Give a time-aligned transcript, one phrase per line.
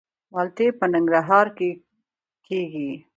[0.31, 1.69] مالټې په ننګرهار کې
[2.45, 2.89] کیږي